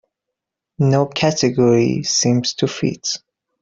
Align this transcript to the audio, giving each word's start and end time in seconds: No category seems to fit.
No 0.79 1.05
category 1.05 2.01
seems 2.01 2.55
to 2.55 2.67
fit. 2.67 3.07